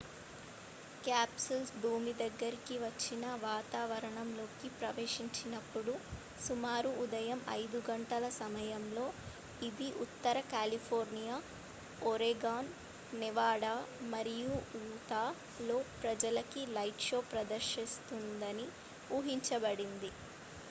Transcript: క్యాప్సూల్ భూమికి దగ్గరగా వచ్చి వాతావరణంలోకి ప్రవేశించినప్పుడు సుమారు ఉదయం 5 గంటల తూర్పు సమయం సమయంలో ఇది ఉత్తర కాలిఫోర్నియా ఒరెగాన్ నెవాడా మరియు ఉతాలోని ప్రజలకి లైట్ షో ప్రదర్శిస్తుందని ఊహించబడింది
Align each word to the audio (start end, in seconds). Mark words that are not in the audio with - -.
క్యాప్సూల్ 1.03 1.65
భూమికి 1.81 2.17
దగ్గరగా 2.21 2.77
వచ్చి 2.83 3.15
వాతావరణంలోకి 3.43 4.67
ప్రవేశించినప్పుడు 4.79 5.93
సుమారు 6.39 6.91
ఉదయం 7.03 7.41
5 7.57 7.81
గంటల 7.89 8.23
తూర్పు 8.23 8.39
సమయం 8.39 8.55
సమయంలో 8.87 9.05
ఇది 9.61 9.89
ఉత్తర 10.05 10.35
కాలిఫోర్నియా 10.49 11.37
ఒరెగాన్ 12.05 12.71
నెవాడా 13.19 13.75
మరియు 14.11 14.51
ఉతాలోని 14.81 15.79
ప్రజలకి 16.01 16.63
లైట్ 16.75 17.07
షో 17.09 17.21
ప్రదర్శిస్తుందని 17.31 18.67
ఊహించబడింది 19.11 20.11